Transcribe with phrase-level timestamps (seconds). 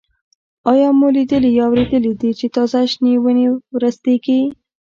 [0.71, 4.39] آیا مو لیدلي یا اورېدلي دي چې تازه شنې ونې ورستېږي؟